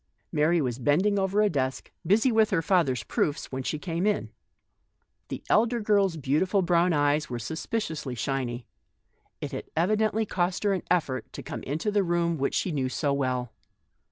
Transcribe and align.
Mary 0.31 0.59
was 0.59 0.79
bending 0.79 1.19
over 1.19 1.43
a 1.43 1.47
desk, 1.51 1.91
busy 2.07 2.31
with 2.31 2.49
her 2.49 2.63
father's 2.63 3.03
proofs, 3.03 3.51
when 3.51 3.61
she 3.61 3.77
came 3.77 4.07
in. 4.07 4.31
The 5.27 5.43
elder 5.47 5.79
girl's 5.79 6.17
beautiful 6.17 6.63
brown 6.63 6.91
eyes 6.91 7.29
were 7.29 7.37
sus 7.37 7.63
piciously 7.67 8.17
shiny; 8.17 8.65
it 9.41 9.51
had 9.51 9.69
evidently 9.77 10.25
cost 10.25 10.63
her 10.63 10.73
an 10.73 10.81
effort 10.89 11.31
to 11.33 11.43
come 11.43 11.61
into 11.61 11.91
the 11.91 12.01
study 12.03 12.33
which 12.35 12.55
she 12.55 12.71
knew 12.71 12.89
so 12.89 13.13
well. 13.13 13.53